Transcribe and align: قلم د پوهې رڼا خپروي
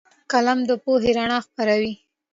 قلم 0.31 0.59
د 0.69 0.71
پوهې 0.83 1.11
رڼا 1.17 1.39
خپروي 1.47 1.93